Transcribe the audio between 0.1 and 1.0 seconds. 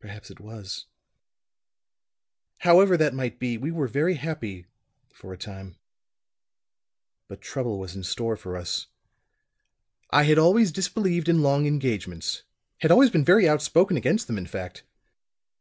it was!